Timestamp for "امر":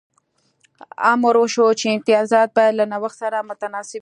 1.11-1.33